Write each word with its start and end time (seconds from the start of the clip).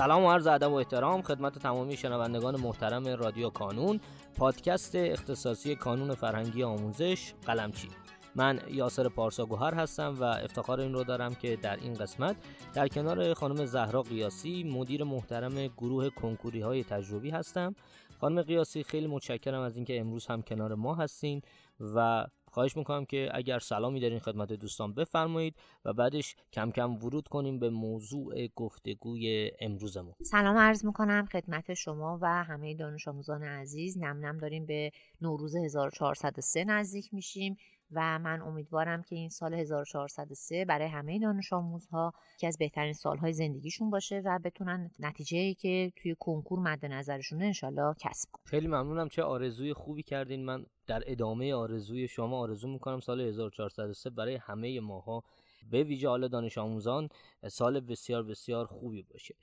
سلام 0.00 0.24
و 0.24 0.30
عرض 0.30 0.46
ادب 0.46 0.70
و 0.70 0.74
احترام 0.74 1.22
خدمت 1.22 1.58
تمامی 1.58 1.96
شنوندگان 1.96 2.60
محترم 2.60 3.06
رادیو 3.08 3.50
کانون 3.50 4.00
پادکست 4.38 4.96
اختصاصی 4.96 5.76
کانون 5.76 6.14
فرهنگی 6.14 6.62
آموزش 6.62 7.32
قلمچی. 7.46 7.88
من 8.34 8.60
یاسر 8.70 9.08
پارسا 9.08 9.46
گوهر 9.46 9.74
هستم 9.74 10.16
و 10.20 10.24
افتخار 10.24 10.80
این 10.80 10.94
رو 10.94 11.04
دارم 11.04 11.34
که 11.34 11.56
در 11.56 11.76
این 11.76 11.94
قسمت 11.94 12.36
در 12.74 12.88
کنار 12.88 13.34
خانم 13.34 13.64
زهرا 13.64 14.02
قیاسی 14.02 14.64
مدیر 14.64 15.04
محترم 15.04 15.66
گروه 15.66 16.08
کنکوری 16.08 16.60
های 16.60 16.84
تجربی 16.84 17.30
هستم. 17.30 17.74
خانم 18.20 18.42
قیاسی 18.42 18.82
خیلی 18.82 19.06
متشکرم 19.06 19.60
از 19.60 19.76
اینکه 19.76 20.00
امروز 20.00 20.26
هم 20.26 20.42
کنار 20.42 20.74
ما 20.74 20.94
هستین 20.94 21.42
و 21.80 22.26
خواهش 22.50 22.76
می‌کنم 22.76 23.04
که 23.04 23.28
اگر 23.34 23.58
سلامی 23.58 24.00
دارین 24.00 24.18
خدمت 24.18 24.52
دوستان 24.52 24.94
بفرمایید 24.94 25.56
و 25.84 25.92
بعدش 25.92 26.36
کم 26.52 26.70
کم 26.70 26.94
ورود 26.94 27.28
کنیم 27.28 27.58
به 27.58 27.70
موضوع 27.70 28.46
گفتگوی 28.46 29.50
امروزمون. 29.60 30.14
سلام 30.22 30.56
عرض 30.56 30.84
می‌کنم 30.84 31.28
خدمت 31.32 31.74
شما 31.74 32.18
و 32.22 32.44
همه 32.44 32.74
دانش 32.74 33.08
آموزان 33.08 33.42
عزیز. 33.42 33.98
نم 33.98 34.26
نم 34.26 34.38
داریم 34.38 34.66
به 34.66 34.90
نوروز 35.20 35.56
1403 35.56 36.64
نزدیک 36.64 37.14
میشیم. 37.14 37.56
و 37.92 38.18
من 38.18 38.42
امیدوارم 38.42 39.02
که 39.02 39.16
این 39.16 39.28
سال 39.28 39.54
1403 39.54 40.64
برای 40.64 40.88
همه 40.88 41.18
دانش 41.18 41.52
آموزها 41.52 42.12
که 42.38 42.46
از 42.46 42.58
بهترین 42.58 42.92
سالهای 42.92 43.32
زندگیشون 43.32 43.90
باشه 43.90 44.22
و 44.24 44.38
بتونن 44.44 44.90
نتیجه 44.98 45.54
که 45.54 45.92
توی 45.96 46.16
کنکور 46.20 46.58
مد 46.58 46.86
نظرشون 46.86 47.42
انشالله 47.42 47.94
کسب 47.98 48.28
کنن. 48.32 48.44
خیلی 48.44 48.66
ممنونم. 48.66 49.08
چه 49.08 49.22
آرزوی 49.22 49.72
خوبی 49.72 50.02
کردین. 50.02 50.44
من 50.44 50.66
در 50.86 51.02
ادامه 51.06 51.54
آرزوی 51.54 52.08
شما 52.08 52.38
آرزو 52.38 52.68
می‌کنم 52.68 53.00
سال 53.00 53.20
1403 53.20 54.10
برای 54.10 54.34
همه 54.34 54.80
ماها 54.80 55.22
به 55.70 55.82
ویژه 55.82 56.08
حال 56.08 56.28
دانش 56.28 56.58
آموزان 56.58 57.08
سال 57.48 57.80
بسیار 57.80 58.22
بسیار 58.22 58.66
خوبی 58.66 59.02
باشه. 59.02 59.34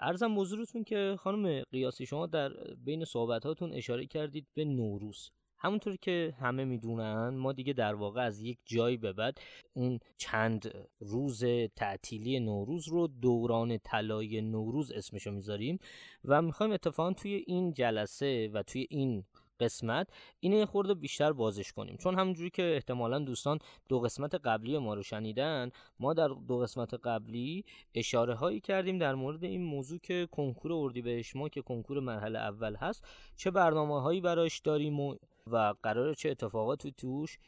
ارزم 0.00 0.34
بزرگتون 0.34 0.84
که 0.84 1.16
خانم 1.18 1.62
قیاسی 1.62 2.06
شما 2.06 2.26
در 2.26 2.48
بین 2.84 3.04
صحبتاتون 3.04 3.72
اشاره 3.72 4.06
کردید 4.06 4.46
به 4.54 4.64
نوروز. 4.64 5.30
همونطور 5.58 5.96
که 5.96 6.34
همه 6.40 6.64
می‌دونن 6.64 7.28
ما 7.28 7.52
دیگه 7.52 7.72
در 7.72 7.94
واقع 7.94 8.20
از 8.20 8.40
یک 8.40 8.58
جایی 8.64 8.96
به 8.96 9.12
بعد 9.12 9.38
اون 9.74 9.98
چند 10.16 10.74
روز 11.00 11.44
تعطیلی 11.76 12.40
نوروز 12.40 12.88
رو 12.88 13.06
دوران 13.06 13.78
طلای 13.78 14.40
نوروز 14.40 14.92
اسمشو 14.92 15.30
می‌ذاریم 15.30 15.78
و 16.24 16.42
می‌خوایم 16.42 16.72
اتفاقا 16.72 17.12
توی 17.12 17.44
این 17.46 17.72
جلسه 17.72 18.50
و 18.54 18.62
توی 18.62 18.86
این 18.90 19.24
قسمت 19.60 20.08
اینه 20.40 20.66
خورده 20.66 20.94
بیشتر 20.94 21.32
بازش 21.32 21.72
کنیم. 21.72 21.96
چون 21.96 22.18
همونجوری 22.18 22.50
که 22.50 22.72
احتمالا 22.74 23.18
دوستان 23.18 23.58
دو 23.88 24.00
قسمت 24.00 24.34
قبلی 24.34 24.78
ما 24.78 24.94
رو 24.94 25.02
شنیدن 25.02 25.70
ما 26.00 26.14
در 26.14 26.28
دو 26.28 26.58
قسمت 26.58 26.94
قبلی 26.94 27.64
اشاره 27.94 28.34
هایی 28.34 28.60
کردیم 28.60 28.98
در 28.98 29.14
مورد 29.14 29.44
این 29.44 29.62
موضوع 29.62 29.98
که 29.98 30.28
کنکور 30.32 30.72
اردیبهشت 30.72 31.36
ما 31.36 31.48
که 31.48 31.62
کنکور 31.62 32.00
مرحله 32.00 32.38
اول 32.38 32.76
هست 32.76 33.04
چه 33.36 33.50
برنامه 33.50 34.02
هایی 34.02 34.20
براش 34.20 34.58
داریم 34.58 35.00
و 35.00 35.16
و 35.52 35.74
قرار 35.82 36.14
چه 36.14 36.30
اتفاقاتی 36.30 36.92
توش 36.92 37.38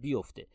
بیفته. 0.00 0.46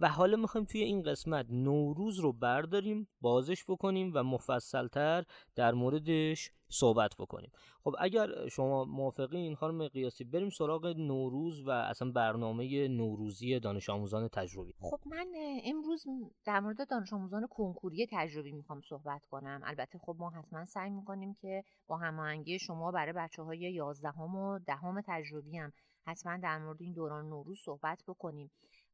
و 0.00 0.08
حالا 0.08 0.36
می‌خوایم 0.36 0.64
توی 0.64 0.82
این 0.82 1.02
قسمت 1.02 1.46
نوروز 1.50 2.18
رو 2.18 2.32
برداریم 2.32 3.08
بازش 3.20 3.64
بکنیم 3.68 4.12
و 4.14 4.22
مفصلتر 4.22 5.24
در 5.54 5.72
موردش 5.72 6.50
صحبت 6.68 7.14
بکنیم. 7.18 7.50
خب 7.84 7.94
اگر 7.98 8.48
شما 8.48 8.84
موافقین 8.84 9.54
خانم 9.54 9.88
قیاسی 9.88 10.24
بریم 10.24 10.50
سراغ 10.50 10.86
نوروز 10.86 11.66
و 11.66 11.70
اصلا 11.70 12.10
برنامه 12.10 12.88
نوروزی 12.88 13.60
دانش 13.60 13.90
آموزان 13.90 14.28
تجربی. 14.28 14.74
خب 14.78 15.00
من 15.06 15.26
امروز 15.64 16.06
در 16.44 16.60
مورد 16.60 16.88
دانش 16.88 17.12
آموزان 17.12 17.46
کنکوری 17.46 18.06
تجربی 18.12 18.52
می‌خوام 18.52 18.80
صحبت 18.80 19.26
کنم. 19.26 19.60
البته 19.64 19.98
خب 19.98 20.16
ما 20.18 20.30
حتما 20.30 20.64
سعی 20.64 20.90
می‌کنیم 20.90 21.34
که 21.34 21.64
با 21.86 21.96
هماهنگی 21.96 22.58
شما 22.58 22.90
برای 22.90 23.12
بچه 23.12 23.42
های 23.42 23.58
یازدهم 23.58 24.36
و 24.36 24.58
دهم 24.58 25.00
تجربی 25.00 25.56
هم 25.56 25.72
حتما 26.06 26.36
در 26.36 26.58
مورد 26.58 26.82
این 26.82 26.92
دوران 26.92 27.28
نوروز 27.28 27.58
صحبت 27.64 28.02
بکنیم. 28.08 28.50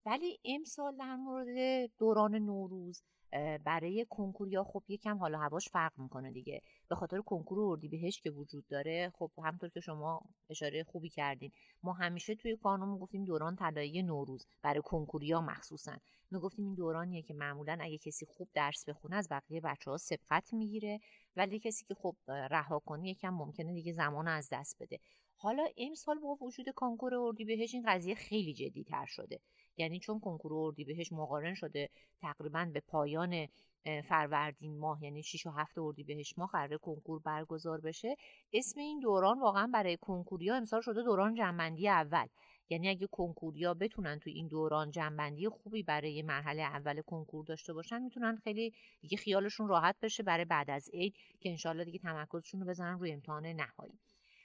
ولی 0.06 0.38
امسال 0.44 0.96
در 0.96 1.16
مورد 1.16 1.90
دوران 1.98 2.34
نوروز 2.34 3.02
برای 3.64 4.06
کنکوریا 4.10 4.64
خب 4.64 4.82
یکم 4.88 5.18
حالا 5.18 5.38
هواش 5.38 5.68
فرق 5.68 5.92
می‌کنه 5.98 6.30
دیگه. 6.32 6.62
به 6.88 6.94
خاطر 6.94 7.20
کنکور 7.20 7.60
اردیبهشت 7.60 8.22
که 8.22 8.30
وجود 8.30 8.66
داره 8.66 9.12
خب 9.14 9.30
همطور 9.44 9.70
که 9.70 9.80
شما 9.80 10.22
اشاره 10.50 10.84
خوبی 10.84 11.08
کردین. 11.08 11.50
ما 11.82 11.92
همیشه 11.92 12.34
توی 12.34 12.56
کانون 12.56 12.98
گفتیم 12.98 13.24
دوران 13.24 13.56
طلایی 13.56 14.02
نوروز 14.02 14.46
برای 14.62 14.82
کنکوریا 14.84 15.40
مخصوصا. 15.40 15.96
می‌گفتیم 16.30 16.64
این 16.64 16.74
دورانیه 16.74 17.22
که 17.22 17.34
معمولا 17.34 17.78
اگه 17.80 17.98
کسی 17.98 18.26
خوب 18.26 18.48
درس 18.54 18.88
بخونه 18.88 19.16
از 19.16 19.28
بقیه 19.30 19.60
بچه 19.60 19.90
ها 19.90 19.96
سبقت 19.96 20.52
می‌گیره 20.54 21.00
ولی 21.36 21.58
کسی 21.58 21.84
که 21.84 21.94
خب 21.94 22.16
رها 22.28 22.78
کنه 22.78 23.08
یکم 23.08 23.30
ممکنه 23.34 23.74
دیگه 23.74 23.92
زمان 23.92 24.28
از 24.28 24.48
دست 24.52 24.76
بده. 24.82 24.98
حالا 25.36 25.66
امسال 25.76 26.18
با 26.18 26.34
وجود 26.40 26.66
کنکور 26.76 27.14
اردیبهشت 27.14 27.74
این 27.74 27.84
قضیه 27.86 28.14
خیلی 28.14 28.54
جدی 28.54 28.84
تر 28.84 29.06
شده. 29.06 29.40
یعنی 29.78 30.00
چون 30.00 30.20
کنکور 30.20 30.54
اردیبهشت 30.54 31.12
مقارن 31.12 31.54
شده 31.54 31.88
تقریبا 32.20 32.70
به 32.74 32.80
پایان 32.80 33.48
فروردین 34.04 34.78
ماه 34.78 35.04
یعنی 35.04 35.22
6 35.22 35.46
و 35.46 35.50
7 35.50 35.78
اردیبهشت 35.78 36.38
ماه 36.38 36.50
قرار 36.52 36.78
کنکور 36.78 37.20
برگزار 37.20 37.80
بشه 37.80 38.16
اسم 38.52 38.80
این 38.80 39.00
دوران 39.00 39.40
واقعا 39.40 39.66
برای 39.66 39.96
کنکوریا 39.96 40.56
امسال 40.56 40.80
شده 40.80 41.02
دوران 41.02 41.34
جنبندی 41.34 41.88
اول. 41.88 42.26
یعنی 42.70 42.88
اگه 42.88 43.06
کنکوریا 43.06 43.74
بتونن 43.74 44.18
تو 44.18 44.30
این 44.30 44.48
دوران 44.48 44.90
جنبندی 44.90 45.48
خوبی 45.48 45.82
برای 45.82 46.22
مرحله 46.22 46.62
اول 46.62 47.00
کنکور 47.00 47.44
داشته 47.44 47.72
باشن 47.72 48.02
می‌تونن 48.02 48.36
خیلی 48.36 48.72
دیگه 49.00 49.16
خیالشون 49.16 49.68
راحت 49.68 49.96
بشه 50.02 50.22
برای 50.22 50.44
بعد 50.44 50.70
از 50.70 50.90
عید 50.92 51.14
که 51.40 51.50
انشالله 51.50 51.84
دیگه 51.84 51.98
تمرکزشون 51.98 52.60
رو 52.60 52.66
بزنن 52.66 52.98
روی 52.98 53.12
امتحان 53.12 53.46
نهایی. 53.46 53.98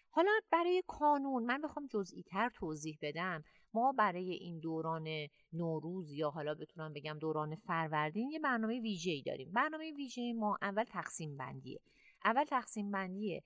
حالا 0.09 0.31
برای 0.51 0.83
کانون 0.87 1.43
من 1.43 1.61
بخوام 1.61 1.87
جزئی 1.87 2.23
تر 2.23 2.49
توضیح 2.49 2.97
بدم. 3.01 3.43
ما 3.73 3.91
برای 3.91 4.31
این 4.31 4.59
دوران 4.59 5.07
نوروز 5.53 6.11
یا 6.11 6.29
حالا 6.29 6.53
بتونم 6.53 6.93
بگم 6.93 7.17
دوران 7.19 7.55
فروردین 7.55 8.29
یه 8.29 8.39
برنامه 8.39 8.79
ویژه‌ای 8.79 9.21
داریم. 9.21 9.51
برنامه 9.51 9.91
ویژه 9.91 10.33
ما 10.33 10.57
اول 10.61 10.83
تقسیم 10.83 11.37
بندیه. 11.37 11.79
اول 12.25 12.43
تقسیم 12.43 12.91
بندیه 12.91 13.43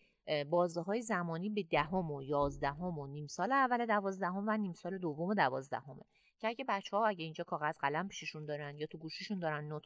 بازه 0.49 0.81
های 0.81 1.01
زمانی 1.01 1.49
به 1.49 1.63
دهم 1.63 2.11
و 2.11 2.23
یازدهم 2.23 2.99
و 2.99 3.07
نیم 3.07 3.27
سال 3.27 3.51
اول 3.51 3.85
دوازدهم 3.85 4.43
و 4.47 4.57
نیم 4.57 4.73
سال 4.73 4.97
دوم 4.97 5.33
دوازدهمه. 5.33 6.03
که 6.39 6.47
اگه 6.47 6.65
بچه 6.67 6.97
ها 6.97 7.07
اگه 7.07 7.23
اینجا 7.23 7.43
کاغذ 7.43 7.77
قلم 7.77 8.07
پیششون 8.07 8.45
دارن 8.45 8.77
یا 8.77 8.87
تو 8.87 8.97
گوشیشون 8.97 9.39
دارن 9.39 9.67
نوت 9.67 9.83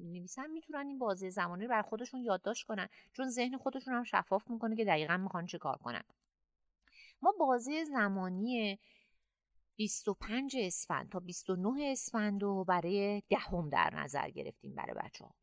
نویسن 0.00 0.50
می‌تونن 0.50 0.86
این 0.86 0.98
بازه 0.98 1.30
زمانی 1.30 1.64
رو 1.64 1.70
بر 1.70 1.82
خودشون 1.82 2.20
یادداشت 2.20 2.66
کنن. 2.66 2.88
چون 3.12 3.28
ذهن 3.28 3.56
خودشون 3.56 3.94
هم 3.94 4.04
شفاف 4.04 4.50
می‌کنه 4.50 4.76
که 4.76 4.84
دقیقا 4.84 5.16
می‌خوان 5.16 5.46
چه 5.46 5.58
کار 5.58 5.76
کنن. 5.76 6.02
ما 7.22 7.34
بازه 7.38 7.84
زمانی 7.84 8.78
25 9.78 10.56
اسفند 10.60 11.08
تا 11.08 11.20
29 11.20 11.92
اسفند 11.92 12.42
رو 12.42 12.64
برای 12.64 13.22
دهم 13.28 13.68
در 13.68 13.94
نظر 13.94 14.30
گرفتیم 14.30 14.74
برای 14.74 14.94
بچه 14.94 15.24
ها. 15.24 15.34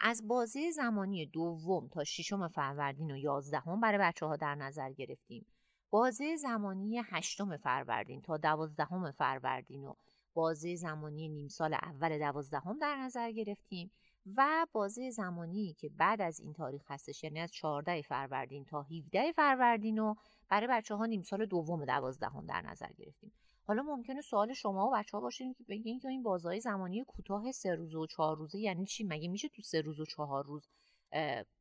از 0.00 0.28
بازه 0.28 0.70
زمانی 0.70 1.26
دوم 1.26 1.88
تا 1.88 2.04
ششم 2.04 2.48
فروردین 2.48 3.10
و 3.10 3.16
یازدهم 3.16 3.80
برای 3.80 3.98
بچه 3.98 4.26
ها 4.26 4.36
در 4.36 4.54
نظر 4.54 4.92
گرفتیم. 4.92 5.46
بازه 5.90 6.36
زمانی 6.36 7.02
هشتم 7.04 7.56
فروردین 7.56 8.22
تا 8.22 8.36
دوازدهم 8.36 9.10
فروردین 9.10 9.84
و 9.84 9.94
بازه 10.34 10.76
زمانی 10.76 11.28
نیم 11.28 11.48
سال 11.48 11.74
اول 11.74 12.18
دوازدهم 12.18 12.78
در 12.78 12.96
نظر 12.96 13.32
گرفتیم 13.32 13.90
و 14.36 14.66
بازه 14.72 15.10
زمانی 15.10 15.74
که 15.78 15.88
بعد 15.88 16.20
از 16.20 16.40
این 16.40 16.52
تاریخ 16.52 16.90
هستش 16.90 17.24
یعنی 17.24 17.40
از 17.40 17.52
14 17.52 18.02
فروردین 18.02 18.64
تا 18.64 18.82
17 18.82 19.32
فروردین 19.32 19.98
و 19.98 20.14
برای 20.48 20.66
بچه 20.66 20.94
ها 20.94 21.06
نیم 21.06 21.22
سال 21.22 21.46
دوم 21.46 21.84
دوازدهم 21.84 22.46
در 22.46 22.62
نظر 22.62 22.92
گرفتیم 22.98 23.32
حالا 23.66 23.82
ممکنه 23.82 24.20
سوال 24.20 24.52
شما 24.52 24.88
و 24.88 24.92
بچه 24.94 25.16
ها 25.16 25.20
باشین 25.20 25.54
که 25.54 25.64
بگین 25.68 25.98
که 25.98 26.08
این 26.08 26.22
بازهای 26.22 26.60
زمانی 26.60 27.04
کوتاه 27.04 27.52
سه 27.52 27.74
روزه 27.74 27.98
و 27.98 28.06
چهار 28.06 28.36
روزه 28.36 28.58
یعنی 28.58 28.86
چی؟ 28.86 29.04
مگه 29.04 29.28
میشه 29.28 29.48
تو 29.48 29.62
سه 29.62 29.80
روز 29.80 30.00
و 30.00 30.04
چهار 30.04 30.44
روز 30.44 30.68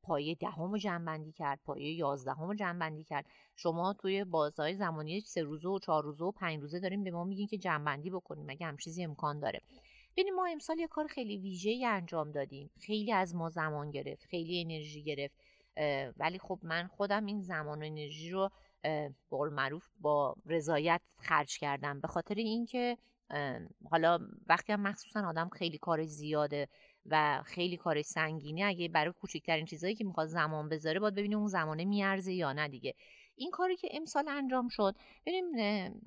پایه 0.03 0.35
دهم 0.35 0.71
رو 0.71 0.77
جنبندی 0.77 1.31
کرد 1.31 1.59
پایه 1.65 1.93
یازدهم 1.93 2.47
رو 2.47 2.55
جنبندی 2.55 3.03
کرد؟ 3.03 3.25
شما 3.55 3.93
توی 3.93 4.23
بازهای 4.23 4.75
زمانی 4.75 5.21
سه 5.21 5.41
روزه 5.41 5.69
و 5.69 5.79
چهار 5.79 6.03
روزه 6.03 6.25
و 6.25 6.31
پنج 6.31 6.61
روزه 6.61 6.79
داریم 6.79 7.03
به 7.03 7.11
ما 7.11 7.23
میگین 7.23 7.47
که 7.47 7.57
جنبندی 7.57 8.09
بکنیم 8.09 8.45
مگه 8.45 8.65
هم 8.65 8.77
چیزی 8.77 9.03
امکان 9.03 9.39
داره؟ 9.39 9.61
ببینیم 10.17 10.35
ما 10.35 10.45
امسال 10.45 10.79
یه 10.79 10.87
کار 10.87 11.07
خیلی 11.07 11.37
ویژه‌ای 11.37 11.85
انجام 11.85 12.31
دادیم. 12.31 12.69
خیلی 12.79 13.11
از 13.11 13.35
ما 13.35 13.49
زمان 13.49 13.91
گرفت 13.91 14.23
خیلی 14.25 14.61
انرژی 14.61 15.03
گرفت 15.03 15.35
ولی 16.17 16.39
خب 16.39 16.59
من 16.63 16.87
خودم 16.87 17.25
این 17.25 17.41
زمان 17.41 17.83
و 17.83 17.85
انرژی 17.85 18.29
رو 18.29 18.49
بقول 19.31 19.49
معروف 19.49 19.87
با 19.99 20.35
رضایت 20.45 21.01
خرج 21.17 21.57
کردم. 21.57 21.99
به 21.99 22.07
خاطر 22.07 22.35
اینکه 22.35 22.97
حالا 23.91 24.19
وقتی 24.47 24.73
هم 24.73 24.81
مخصوصا 24.81 25.27
آدم 25.27 25.49
خیلی 25.49 25.77
کار 25.77 26.05
زیاده 26.05 26.67
و 27.05 27.41
خیلی 27.45 27.77
کار 27.77 28.01
سنگینه 28.01 28.65
اگه 28.65 28.87
برای 28.87 29.13
کوچکترین 29.21 29.65
چیزهایی 29.65 29.95
که 29.95 30.03
می‌خواد 30.03 30.27
زمان 30.27 30.69
بذاره 30.69 30.99
باید 30.99 31.15
ببینیم 31.15 31.37
اون 31.37 31.47
زمانه 31.47 31.85
میارزه 31.85 32.33
یا 32.33 32.53
نه 32.53 32.67
دیگه. 32.67 32.93
این 33.35 33.51
کاری 33.51 33.75
که 33.75 33.87
امسال 33.91 34.27
انجام 34.27 34.67
شد 34.67 34.95
ببینیم 35.25 35.51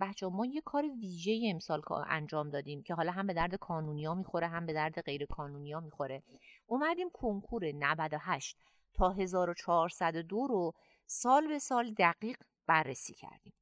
بچه 0.00 0.26
ما 0.26 0.46
یه 0.46 0.60
کار 0.60 0.84
ویژه 1.00 1.40
امسال 1.44 1.82
انجام 2.06 2.50
دادیم 2.50 2.82
که 2.82 2.94
حالا 2.94 3.12
هم 3.12 3.26
به 3.26 3.32
درد 3.32 3.54
قانونیا 3.54 4.14
می‌خوره 4.14 4.46
هم 4.46 4.66
به 4.66 4.72
درد 4.72 5.00
غیر 5.00 5.26
قانونیا 5.26 5.80
می‌خوره. 5.80 6.22
اومدیم 6.66 7.10
کنکور 7.12 7.72
98 7.72 8.56
تا 8.94 9.10
1402 9.10 10.46
رو 10.46 10.72
سال 11.06 11.48
به 11.48 11.58
سال 11.58 11.94
دقیق 11.94 12.36
بررسی 12.68 13.14
کردیم. 13.14 13.52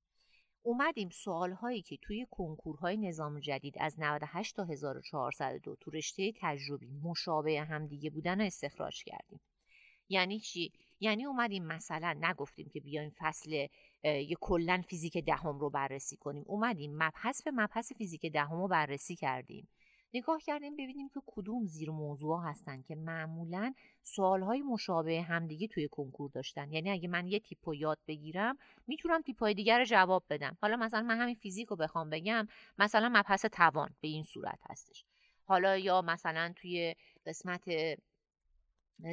اومدیم 0.62 1.10
سوال 1.10 1.52
هایی 1.52 1.82
که 1.82 1.96
توی 1.96 2.26
کنکورهای 2.30 2.96
نظام 2.96 3.40
جدید 3.40 3.74
از 3.80 3.94
98 3.98 4.56
تا 4.56 4.64
1402 4.64 5.76
تو 5.76 5.90
رشته 5.90 6.32
تجربی 6.36 6.86
مشابه 7.02 7.60
هم 7.60 7.86
دیگه 7.86 8.10
بودن 8.10 8.40
رو 8.40 8.46
استخراج 8.46 9.04
کردیم. 9.04 9.40
یعنی 10.08 10.40
چی؟ 10.40 10.72
یعنی 11.00 11.24
اومدیم 11.24 11.64
مثلا 11.64 12.18
نگفتیم 12.20 12.68
که 12.68 12.80
بیایم 12.80 13.12
فصل 13.18 13.66
یه 14.04 14.36
کلا 14.40 14.82
فیزیک 14.88 15.18
دهم 15.18 15.58
رو 15.58 15.70
بررسی 15.70 16.16
کنیم. 16.16 16.44
اومدیم 16.46 16.96
مبحث 16.96 17.42
به 17.42 17.50
مبحث 17.50 17.92
فیزیک 17.92 18.26
دهم 18.26 18.56
رو 18.56 18.68
بررسی 18.68 19.16
کردیم. 19.16 19.68
نگاه 20.16 20.40
کردیم 20.40 20.76
ببینیم 20.76 21.08
که 21.08 21.20
کدوم 21.26 21.66
زیر 21.66 21.90
موضوع 21.90 22.40
هستن 22.44 22.82
که 22.82 22.94
معمولا 22.94 23.74
سوالهای 24.02 24.62
مشابه 24.62 25.22
همدیگه 25.22 25.68
توی 25.68 25.88
کنکور 25.88 26.30
داشتن. 26.30 26.72
یعنی 26.72 26.90
اگه 26.90 27.08
من 27.08 27.26
یه 27.26 27.40
تیپ 27.40 27.74
یاد 27.74 27.98
بگیرم 28.08 28.58
می‌تونم 28.86 29.22
تیپ 29.22 29.38
های 29.38 29.54
دیگر 29.54 29.78
رو 29.78 29.84
جواب 29.84 30.24
بدم. 30.30 30.56
حالا 30.60 30.76
مثلا 30.76 31.02
من 31.02 31.18
همین 31.18 31.34
فیزیک 31.34 31.68
رو 31.68 31.76
بخوام 31.76 32.10
بگم 32.10 32.48
مثلا 32.78 33.08
مبحث 33.08 33.44
توان 33.44 33.90
به 34.00 34.08
این 34.08 34.22
صورت 34.22 34.58
هستش. 34.70 35.04
حالا 35.44 35.76
یا 35.78 36.02
مثلا 36.02 36.52
توی 36.56 36.94
قسمت 37.26 37.62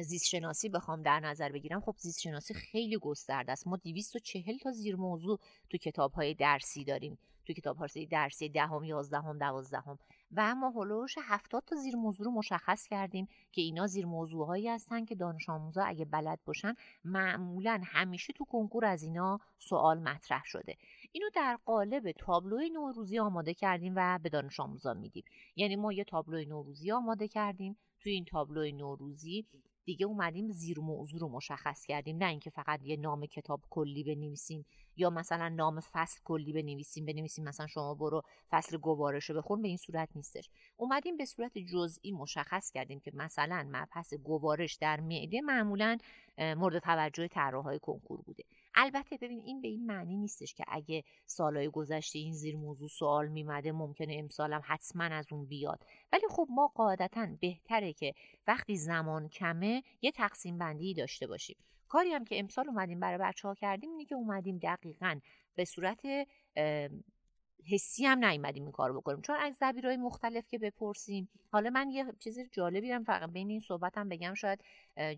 زیست 0.02 0.26
شناسی 0.26 0.68
بخوام 0.68 1.02
در 1.02 1.20
نظر 1.20 1.52
بگیرم 1.52 1.80
خب 1.80 1.94
زیست 1.98 2.20
شناسی 2.20 2.54
خیلی 2.54 2.98
گسترده 2.98 3.52
است. 3.52 3.66
ما 3.66 3.76
240 3.76 4.58
تا 4.58 4.70
زیر 4.70 4.96
موضوع 4.96 5.38
تو 5.70 5.78
کتاب 5.78 6.12
های 6.12 6.34
درسی 6.34 6.84
داریم. 6.84 7.18
تو 7.46 7.52
کتاب 7.52 7.86
درسی 8.10 8.48
دهم 8.48 8.84
یازدهم 8.84 9.38
دوازدهم. 9.38 9.98
و 10.36 10.54
ما 10.54 10.70
هلوش 10.70 11.14
هفتاد 11.22 11.62
تا 11.66 11.76
زیر 11.76 11.96
موضوع 11.96 12.26
رو 12.26 12.32
مشخص 12.32 12.86
کردیم 12.86 13.28
که 13.52 13.62
اینا 13.62 13.86
زیر 13.86 14.06
موضوع 14.06 14.46
هایی 14.46 14.68
هستن 14.68 15.04
که 15.04 15.14
دانش 15.14 15.48
آموزا 15.48 15.82
اگه 15.82 16.04
بلد 16.04 16.38
باشن 16.44 16.74
معمولا 17.04 17.80
همیشه 17.84 18.32
تو 18.32 18.44
کنکور 18.44 18.84
از 18.84 19.02
اینا 19.02 19.40
سوال 19.58 19.98
مطرح 19.98 20.44
شده. 20.44 20.76
اینو 21.12 21.26
در 21.34 21.58
قالب 21.64 22.12
تابلوی 22.12 22.70
نوروزی 22.70 23.18
آماده 23.18 23.54
کردیم 23.54 23.92
و 23.96 24.18
به 24.22 24.28
دانش 24.28 24.60
آموزان 24.60 24.98
میدیم. 24.98 25.24
یعنی 25.56 25.76
ما 25.76 25.92
یه 25.92 26.04
تابلوی 26.04 26.46
نوروزی 26.46 26.92
آماده 26.92 27.28
کردیم. 27.28 27.76
توی 28.00 28.12
این 28.12 28.24
تابلوی 28.24 28.72
نوروزی 28.72 29.46
دیگه 29.84 30.06
اومدیم 30.06 30.50
زیر 30.50 30.80
موضوع 30.80 31.20
رو 31.20 31.28
مشخص 31.28 31.86
کردیم. 31.86 32.16
نه 32.16 32.26
اینکه 32.26 32.50
فقط 32.50 32.80
یه 32.82 32.96
نام 32.96 33.26
کتاب 33.26 33.60
کلی 33.70 34.04
بنویسیم 34.04 34.64
یا 34.96 35.10
مثلا 35.10 35.48
نام 35.48 35.80
فصل 35.80 36.20
کلی 36.24 36.52
بنویسیم 36.52 37.06
بنویسیم 37.06 37.44
مثلا 37.44 37.66
شما 37.66 37.94
برو 37.94 38.22
فصل 38.50 38.76
گوارش 38.76 39.30
رو 39.30 39.36
بخون 39.36 39.62
به 39.62 39.68
این 39.68 39.76
صورت 39.76 40.08
نیستش. 40.14 40.50
اومدیم 40.76 41.16
به 41.16 41.24
صورت 41.24 41.58
جزئی 41.58 42.12
مشخص 42.12 42.70
کردیم 42.70 43.00
که 43.00 43.10
مثلا 43.14 43.68
مبحث 43.72 44.14
گوارش 44.14 44.74
در 44.74 45.00
معده 45.00 45.40
معمولا 45.40 45.98
مورد 46.38 46.78
توجه 46.78 47.28
طراحهای 47.28 47.78
کنکور 47.78 48.22
بوده. 48.22 48.44
البته 48.74 49.16
ببین 49.16 49.40
این 49.44 49.60
به 49.60 49.68
این 49.68 49.86
معنی 49.86 50.16
نیستش 50.16 50.54
که 50.54 50.64
اگه 50.68 51.04
سالهای 51.26 51.68
گذشته 51.68 52.18
این 52.18 52.32
زیر 52.32 52.56
موضوع 52.56 52.88
سوال 52.88 53.28
میمده 53.28 53.72
ممکنه 53.72 54.14
امسالم 54.18 54.60
حتما 54.64 55.04
از 55.04 55.32
اون 55.32 55.46
بیاد. 55.46 55.84
ولی 56.12 56.26
خب 56.30 56.46
ما 56.50 56.66
قاعدتا 56.74 57.28
بهتره 57.40 57.92
که 57.92 58.14
وقتی 58.46 58.76
زمان 58.76 59.28
کمه 59.28 59.82
یه 60.02 60.10
تقسیم 60.10 60.58
بندی 60.58 60.94
داشته 60.94 61.26
باشیم. 61.26 61.56
کاری 61.88 62.10
هم 62.10 62.24
که 62.24 62.38
امسال 62.38 62.68
اومدیم 62.68 63.00
برای 63.00 63.18
بچه 63.18 63.48
ها 63.48 63.54
کردیم 63.54 63.90
اینه 63.90 64.04
که 64.04 64.14
اومدیم 64.14 64.58
دقیقا 64.58 65.20
به 65.54 65.64
صورت 65.64 66.06
حسی 67.72 68.06
هم 68.06 68.24
نیومدیم 68.24 68.62
این 68.62 68.72
کار 68.72 68.92
بکنیم. 68.92 69.20
چون 69.20 69.36
از 69.36 69.56
زبیرهای 69.60 69.96
مختلف 69.96 70.48
که 70.48 70.58
بپرسیم. 70.58 71.28
حالا 71.52 71.70
من 71.70 71.90
یه 71.90 72.06
چیز 72.18 72.38
جالبی 72.52 72.90
هم 72.90 73.04
فقط 73.04 73.30
بین 73.30 73.50
این 73.50 73.60
صحبت 73.60 73.98
هم 73.98 74.08
بگم 74.08 74.34
شاید 74.34 74.60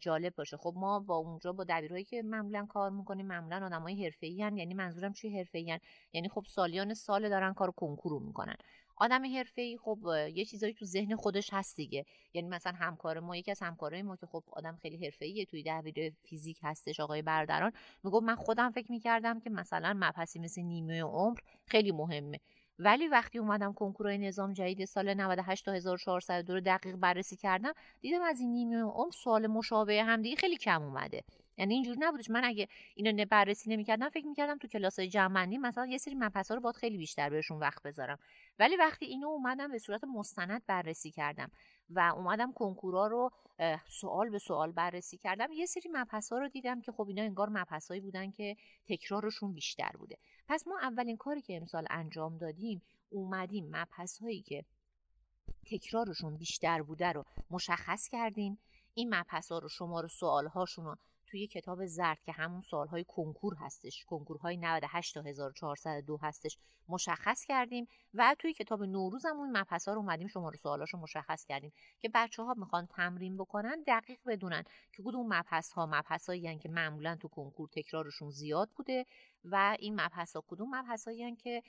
جالب 0.01 0.35
باشه. 0.35 0.57
خب 0.57 0.75
ما 0.77 1.01
با 1.01 1.17
اونجا 1.17 1.53
با 1.53 1.65
دبیرهایی 1.69 2.05
که 2.05 2.23
معمولا 2.23 2.67
کار 2.67 2.91
می‌کنیم 2.91 3.27
معمولا 3.27 3.67
آدمای 3.67 4.05
حرفه‌ای 4.05 4.33
یعنی 4.33 4.75
منظورم 4.75 5.13
چی؟ 5.13 5.39
حرفه‌ای 5.39 5.79
یعنی 6.13 6.29
خب 6.29 6.45
سالیان 6.49 6.95
سال 6.95 7.29
دارن 7.29 7.55
کار 7.55 7.71
کنکور 7.71 8.23
می‌کنن. 8.23 8.57
آدم 8.97 9.23
ای 9.57 9.77
خب 9.77 9.99
یه 10.35 10.45
چیزایی 10.45 10.75
تو 10.75 10.85
ذهن 10.85 11.17
خودش 11.17 11.49
هست 11.53 11.77
دیگه. 11.77 12.05
یعنی 12.35 12.49
مثلا 12.49 12.73
همکار 12.73 13.21
ما 13.21 13.37
یکی 13.37 13.51
از 13.51 13.61
همکارای 13.61 14.03
ما 14.03 14.17
که 14.17 14.27
خب 14.27 14.45
آدم 14.53 14.79
خیلی 14.83 15.11
ایه 15.21 15.45
توی 15.45 15.63
دبیر 15.67 16.13
فیزیک 16.23 16.59
هستش 16.63 17.01
آقای 17.01 17.23
بردران 17.23 17.73
می‌گفت 18.05 18.25
من 18.25 18.35
خودم 18.35 18.71
فکر 18.71 18.93
می‌کردم 18.93 19.41
که 19.41 19.51
مثلا 19.51 19.97
مبحثی 19.97 20.39
مثل 20.39 20.63
نیمه 20.63 21.03
عمر 21.03 21.39
خیلی 21.67 21.93
مهمه. 21.93 22.41
ولی 22.79 23.09
وقتی 23.09 23.39
اومدم 23.39 23.73
کنکورهای 23.73 24.19
نظام 24.19 24.53
جدید 24.53 24.85
سال 24.85 25.15
98 25.15 25.65
تا 25.65 25.73
1402 25.73 26.55
رو 26.55 26.61
دقیق 26.61 26.97
بررسی 26.97 27.37
کردم 27.37 27.73
دیدم 28.01 28.23
از 28.23 28.41
این 28.41 28.53
نیمه 28.53 28.83
عمر 28.83 29.11
سوال 29.11 29.47
مشابه 29.47 30.05
هم 30.05 30.23
دیگه 30.23 30.37
خیلی 30.37 30.57
کم 30.57 30.83
اومده. 30.83 31.23
یعنی 31.59 31.75
اینجوری 31.75 31.99
نبودش 32.01 32.31
من 32.31 32.45
اگه 32.45 32.69
اینو 32.95 33.25
بررسی 33.31 33.71
نمی‌کردم 33.71 34.09
فکر 34.09 34.27
می‌کردم 34.27 34.59
تو 34.59 34.69
کلاس 34.69 35.01
جمعنی 35.01 35.59
مثلا 35.59 35.87
یه 35.87 35.99
سری 35.99 36.15
مبحثا 36.15 36.55
رو 36.55 36.61
باید 36.61 36.77
خیلی 36.77 36.97
بیشتر 36.99 37.31
بهشون 37.31 37.59
وقت 37.59 37.83
بذارم. 37.83 38.19
ولی 38.59 38.77
وقتی 38.77 39.07
اینو 39.07 39.29
اومدم 39.29 39.73
به 39.73 39.79
صورت 39.79 40.05
مستند 40.05 40.63
بررسی 40.67 41.11
کردم 41.11 41.51
و 41.91 42.13
اومدم 42.17 42.53
کنکورا 42.53 43.07
رو 43.07 43.31
سوال 43.89 44.31
به 44.31 44.39
سوال 44.39 44.73
بررسی 44.73 45.19
کردم 45.19 45.53
یه 45.53 45.67
سری 45.67 45.91
مبحثا 45.93 46.39
رو 46.39 46.49
دیدم 46.49 46.81
که 46.81 46.93
خب 46.93 47.09
اینا 47.09 47.23
انگار 47.23 47.49
مبحثایی 47.49 48.01
بودن 48.01 48.31
که 48.31 48.57
تکرارشون 48.89 49.55
بیشتر 49.55 49.91
بوده. 49.99 50.17
پس 50.49 50.67
ما 50.67 50.79
اولین 50.83 51.17
کاری 51.17 51.43
که 51.43 51.57
امسال 51.57 51.87
انجام 51.91 52.39
دادیم 52.39 52.83
اومدیم 53.11 53.67
مبحث 53.77 54.19
هایی 54.19 54.43
که 54.43 54.65
تکرارشون 55.67 56.37
بیشتر 56.37 56.83
بوده 56.83 57.13
رو 57.13 57.25
مشخص 57.51 58.09
کردیم. 58.09 58.59
این 58.95 59.15
مبحث 59.15 59.53
ها 59.53 59.59
رو 59.59 59.69
شمار 59.69 60.09
سوال 60.09 60.47
هاشون 60.47 60.85
رو 60.85 60.97
توی 61.27 61.47
کتاب 61.47 61.87
زرد 61.87 62.23
که 62.23 62.33
همون 62.33 62.61
سالهای 62.61 63.05
کنکور 63.05 63.55
هستش. 63.55 64.05
کنکورهای 64.05 64.57
98 64.57 65.15
تا 65.15 65.23
1402 65.23 66.19
هستش. 66.23 66.59
مشخص 66.89 67.45
کردیم 67.45 67.89
و 68.15 68.37
توی 68.39 68.53
کتاب 68.53 68.83
نوروز 68.83 69.27
هم 69.27 69.37
اون 69.37 69.59
مبحث 69.59 69.89
رو 69.89 69.99
اومدیم 69.99 70.29
شماره 70.29 70.57
سوالاش 70.57 70.91
رو 70.91 71.01
مشخص 71.01 71.45
کردیم 71.45 71.73
که 72.01 72.11
بچه 72.15 72.43
ها 72.43 72.55
می‌خوان 72.55 72.87
تمرین 72.87 73.37
بکنن 73.37 73.83
دقیق 73.87 74.19
بدونن 74.27 74.63
که 74.93 75.03
کدوم 75.03 75.27
مبحث 75.35 75.73
ها 75.73 75.87
مبحث 75.87 76.29
هایی 76.29 76.59
که 76.59 76.69
معمولا 76.69 77.17
تو 77.17 77.29
کنکور 77.29 77.69
تکرارشون 77.73 78.31
زیاد 78.31 78.71
بوده 78.77 79.07
و 79.45 79.77
این 79.81 80.01
مبحث 80.01 80.37
ها 80.37 80.45
کدوم 80.49 80.75
مبحث 80.75 81.09
هایی 81.09 81.37
که 81.37 81.63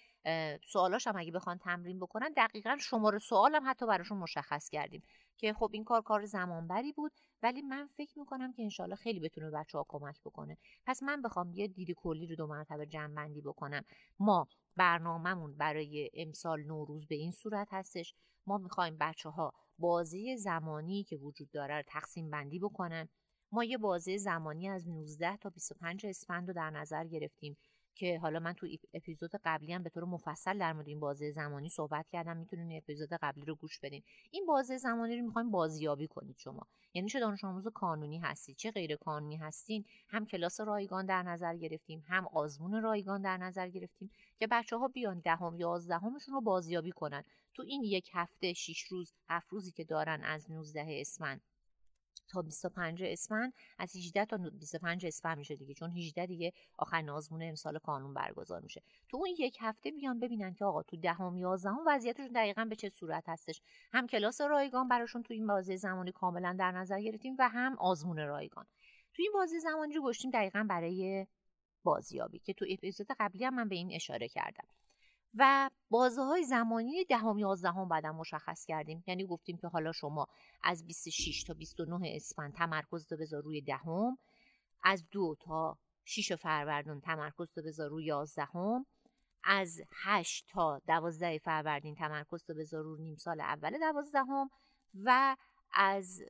سوالاش 0.63 1.07
هم 1.07 1.17
اگه 1.17 1.31
بخوان 1.31 1.57
تمرین 1.57 1.99
بکنن 1.99 2.33
دقیقا 2.37 2.77
شماره 2.79 3.19
سوال 3.19 3.55
هم 3.55 3.69
حتی 3.69 3.87
براشون 3.87 4.17
مشخص 4.17 4.69
کردیم 4.69 5.01
که 5.37 5.53
خب 5.53 5.69
این 5.73 5.83
کار 5.83 6.01
کار 6.01 6.25
زمانبری 6.25 6.91
بود 6.91 7.11
ولی 7.43 7.61
من 7.61 7.89
فکر 7.97 8.19
می‌کنم 8.19 8.53
که 8.53 8.63
انشالله 8.63 8.95
خیلی 8.95 9.19
بتونه 9.19 9.51
بچه 9.51 9.77
ها 9.77 9.85
کمک 9.87 10.21
بکنه. 10.25 10.57
پس 10.85 11.03
من 11.03 11.21
بخوام 11.21 11.51
یه 11.53 11.67
دید 11.67 11.91
کلی 11.91 12.27
رو 12.27 12.35
دو 12.35 12.47
مرتبه 12.47 12.85
جمع 12.85 13.27
بکنم. 13.45 13.83
ما 14.19 14.47
برنامهمون 14.77 15.57
برای 15.57 16.09
امسال 16.13 16.63
نوروز 16.63 17.07
به 17.07 17.15
این 17.15 17.31
صورت 17.31 17.67
هستش. 17.71 18.13
ما 18.47 18.57
می‌خوایم 18.57 18.97
بچه 18.99 19.29
ها 19.29 19.53
بازی 19.79 20.37
زمانی 20.37 21.03
که 21.03 21.17
وجود 21.17 21.51
داره 21.51 21.75
رو 21.77 21.83
تقسیم 21.87 22.29
بندی 22.29 22.59
بکنن. 22.59 23.09
ما 23.51 23.63
یه 23.63 23.77
بازه 23.77 24.17
زمانی 24.17 24.69
از 24.69 24.87
19 24.87 25.37
تا 25.37 25.49
25 25.49 26.05
اسفند 26.05 26.47
رو 26.47 26.53
در 26.53 26.69
نظر 26.69 27.07
گرفتیم. 27.07 27.57
که 27.97 28.19
حالا 28.19 28.39
من 28.39 28.53
تو 28.53 28.67
اپیزود 28.93 29.31
قبلی 29.45 29.73
هم 29.73 29.83
به 29.83 29.89
طور 29.89 30.03
مفصل 30.03 30.57
در 30.57 30.73
مورد 30.73 30.87
این 30.87 30.99
بازه 30.99 31.31
زمانی 31.31 31.69
صحبت 31.69 32.09
کردم 32.09 32.37
می‌تونین 32.37 32.77
اپیزود 32.77 33.09
قبلی 33.09 33.45
رو 33.45 33.55
گوش 33.55 33.79
بدین. 33.79 34.03
این 34.31 34.45
بازه 34.45 34.77
زمانی 34.77 35.17
رو 35.17 35.25
می‌خوایم 35.25 35.51
بازیابی 35.51 36.07
کنید 36.07 36.37
شما. 36.37 36.67
یعنی 36.93 37.09
چه 37.09 37.19
دانش 37.19 37.43
آموز 37.43 37.67
کانونی 37.67 38.17
هستید 38.17 38.55
چه 38.55 38.71
غیر 38.71 38.95
کانونی 38.95 39.35
هستین. 39.35 39.85
هم 40.09 40.25
کلاس 40.25 40.59
رایگان 40.59 41.05
در 41.05 41.23
نظر 41.23 41.55
گرفتیم 41.57 42.03
هم 42.07 42.27
آزمون 42.27 42.81
رایگان 42.81 43.21
در 43.21 43.37
نظر 43.37 43.69
گرفتیم 43.69 44.11
که 44.39 44.47
بچه 44.47 44.77
ها 44.77 44.87
بیان 44.87 45.19
دهم 45.19 45.55
یازدهمشون 45.57 46.33
رو 46.33 46.41
بازیابی 46.41 46.91
کنن. 46.91 47.23
تو 47.53 47.63
این 47.63 47.83
یک 47.83 48.09
هفته 48.13 48.53
شیش 48.53 48.83
روز 48.83 49.13
هفت 49.29 49.49
روزی 49.49 49.71
که 49.71 49.83
دارن 49.83 50.23
از 50.23 50.51
19 50.51 50.85
اسفند 50.89 51.41
تا 52.27 52.41
25 52.41 53.03
اسفند 53.03 53.53
از 53.77 53.95
18 53.95 54.25
تا 54.25 54.37
25 54.37 55.05
اسفند 55.05 55.37
میشه 55.37 55.55
دیگه 55.55 55.73
چون 55.73 55.91
18 55.91 56.25
دیگه 56.25 56.53
آخرین 56.77 57.09
آزمون 57.09 57.43
امسال 57.43 57.79
کانون 57.79 58.13
برگزار 58.13 58.61
میشه. 58.61 58.81
تو 59.09 59.17
اون 59.17 59.29
یک 59.39 59.57
هفته 59.61 59.91
بیان 59.91 60.19
ببینن 60.19 60.53
که 60.53 60.65
آقا 60.65 60.83
تو 60.83 60.97
دهم 60.97 61.37
یازدهم 61.37 61.79
وضعیتشون 61.87 62.27
دقیقا 62.27 62.65
به 62.65 62.75
چه 62.75 62.89
صورت 62.89 63.29
هستش. 63.29 63.61
هم 63.93 64.07
کلاس 64.07 64.41
رایگان 64.41 64.87
براشون 64.87 65.23
تو 65.23 65.33
این 65.33 65.47
بازه 65.47 65.75
زمانی 65.75 66.11
کاملا 66.11 66.55
در 66.59 66.71
نظر 66.71 67.01
گرفتیم 67.01 67.35
و 67.39 67.49
هم 67.49 67.77
آزمون 67.79 68.17
رایگان. 68.17 68.65
تو 69.13 69.21
این 69.21 69.31
بازه 69.33 69.59
زمانی 69.59 69.93
رو 69.93 70.03
گشتیم 70.03 70.31
دقیقا 70.31 70.65
برای 70.69 71.27
بازیابی 71.83 72.39
که 72.39 72.53
تو 72.53 72.65
اپیزود 72.69 73.07
قبلی 73.19 73.45
هم 73.45 73.55
من 73.55 73.69
به 73.69 73.75
این 73.75 73.93
اشاره 73.93 74.27
کردم. 74.27 74.67
و 75.37 75.69
بازه 75.89 76.21
های 76.21 76.43
زمانی 76.43 77.05
دهم 77.05 77.37
یازدهم 77.37 77.89
بعدم 77.89 78.15
مشخص 78.15 78.65
کردیم. 78.65 79.03
یعنی 79.07 79.25
گفتیم 79.25 79.57
که 79.57 79.67
حالا 79.67 79.91
شما 79.91 80.27
از 80.63 80.87
26 80.87 81.43
تا 81.43 81.53
29 81.53 82.11
اسفند 82.15 82.53
تمرکز 82.53 83.07
تو 83.07 83.17
بذار 83.17 83.43
روی 83.43 83.61
دهم 83.61 84.17
از 84.83 85.09
دو 85.11 85.35
تا 85.39 85.77
6 86.05 86.33
فروردین 86.33 87.01
تمرکز 87.01 87.51
تو 87.51 87.61
بذار 87.61 87.89
روی 87.89 88.05
یازدهم 88.05 88.85
از 89.43 89.81
8 90.03 90.45
تا 90.49 90.81
12 90.87 91.37
فروردین 91.37 91.95
تمرکز 91.95 92.43
تو 92.43 92.53
بذار 92.53 92.83
روی 92.83 93.03
نیم 93.03 93.15
سال 93.15 93.41
اول 93.41 93.79
دوازدهم 93.79 94.49
و 95.03 95.35
از 95.73 96.21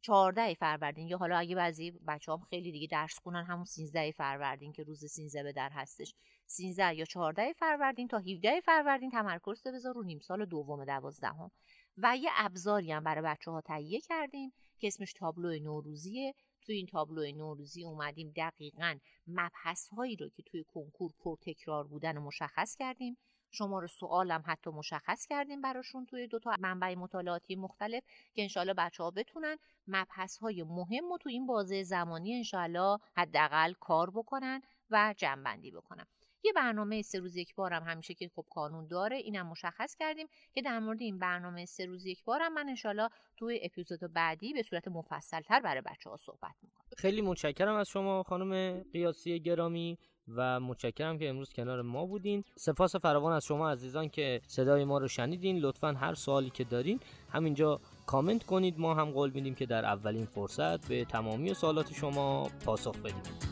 14 0.00 0.54
فروردین. 0.54 1.08
یا 1.08 1.18
حالا 1.18 1.38
اگه 1.38 1.56
بعضی 1.56 1.90
بچه 1.90 2.32
هم 2.32 2.40
خیلی 2.40 2.72
دیگه 2.72 2.86
درس 2.86 3.18
خونن 3.18 3.44
همون 3.44 3.64
13 3.64 4.12
فروردین 4.12 4.72
که 4.72 4.82
روز 4.82 5.04
13 5.04 5.42
به 5.42 5.52
در 5.52 5.70
هستش. 5.70 6.14
13 6.46 6.94
یا 6.94 7.04
14 7.04 7.52
فروردین 7.52 8.08
تا 8.08 8.18
17 8.18 8.60
فروردین 8.60 9.10
تمرکز 9.10 9.62
بذار 9.62 9.94
رو 9.94 10.02
نیم 10.02 10.18
سال 10.18 10.44
دوم 10.44 10.84
دوازدهم. 10.84 11.50
و 11.98 12.16
یه 12.16 12.30
ابزاری 12.34 12.92
هم 12.92 13.04
برای 13.04 13.22
بچه 13.22 13.50
ها 13.50 13.60
تهیه 13.60 14.00
کردیم 14.00 14.52
که 14.78 14.86
اسمش 14.86 15.12
تابلو 15.12 15.58
نوروزیه. 15.58 16.34
توی 16.60 16.76
این 16.76 16.86
تابلو 16.86 17.32
نوروزی 17.32 17.84
اومدیم 17.84 18.32
دقیقا 18.36 18.98
مبحث 19.26 19.88
هایی 19.88 20.16
رو 20.16 20.28
که 20.28 20.42
توی 20.42 20.64
کنکور 20.74 21.12
پرتکرار 21.20 21.86
بودن 21.86 22.16
رو 22.16 22.22
مشخص 22.22 22.76
کردیم. 22.76 23.16
شماره 23.50 23.86
سوالم 23.86 24.42
حتی 24.46 24.70
مشخص 24.70 25.26
کردیم 25.26 25.60
براشون 25.60 26.06
توی 26.06 26.26
دو 26.26 26.38
تا 26.38 26.56
منبع 26.60 26.94
مطالعاتی 26.94 27.56
مختلف 27.56 28.02
که 28.34 28.42
انشالله 28.42 28.74
بچه 28.74 29.02
ها 29.02 29.10
بتونن 29.10 29.56
مبحث 29.88 30.38
های 30.38 30.62
مهم 30.62 31.10
رو 31.10 31.18
توی 31.18 31.32
این 31.32 31.46
بازه 31.46 31.82
زمانی 31.82 32.34
انشالله 32.34 32.98
حداقل 33.16 33.72
کار 33.72 34.10
بکنن 34.10 34.62
و 34.90 35.14
جنبندی 35.16 35.70
بکنن. 35.70 36.06
یه 36.44 36.52
برنامه 36.52 37.02
سه 37.02 37.18
روز 37.18 37.36
یک 37.36 37.54
بارم 37.54 37.82
همیشه 37.82 38.14
که 38.14 38.30
خب 38.36 38.44
قانون 38.50 38.86
داره 38.86 39.16
اینم 39.16 39.46
مشخص 39.46 39.96
کردیم 39.96 40.26
که 40.52 40.62
در 40.62 40.78
مورد 40.78 41.00
این 41.00 41.18
برنامه 41.18 41.64
سه 41.64 41.86
روز 41.86 42.06
یک 42.06 42.24
بارم 42.24 42.54
من 42.54 42.68
انشالله 42.68 43.08
توی 43.36 43.60
اپیزود 43.62 44.12
بعدی 44.12 44.52
به 44.52 44.62
صورت 44.62 44.88
مفصلتر 44.88 45.60
برای 45.60 45.80
بچه 45.80 46.10
ها 46.10 46.16
صحبت 46.16 46.54
می‌کنم. 46.62 46.86
خیلی 46.98 47.20
متشکرم 47.20 47.74
از 47.74 47.88
شما 47.88 48.22
خانم 48.22 48.82
قیاسی 48.92 49.40
گرامی 49.40 49.98
و 50.28 50.60
متشکرم 50.60 51.18
که 51.18 51.28
امروز 51.28 51.52
کنار 51.52 51.82
ما 51.82 52.06
بودین. 52.06 52.44
سپاس 52.56 52.96
فراوان 52.96 53.32
از 53.32 53.44
شما 53.44 53.70
عزیزان 53.70 54.08
که 54.08 54.40
صدای 54.44 54.84
ما 54.84 54.98
رو 54.98 55.08
شنیدین. 55.08 55.58
لطفا 55.58 55.92
هر 55.92 56.14
سوالی 56.14 56.50
که 56.50 56.64
دارین 56.64 57.00
همینجا 57.28 57.80
کامنت 58.06 58.44
کنید. 58.44 58.78
ما 58.78 58.94
هم 58.94 59.10
قول 59.10 59.30
میدیم 59.30 59.54
که 59.54 59.66
در 59.66 59.84
اولین 59.84 60.24
فرصت 60.24 60.88
به 60.88 61.04
تمامی 61.04 61.54
سوالات 61.54 61.92
شما 61.92 62.50
پاسخ 62.64 62.96
بدیم. 62.96 63.51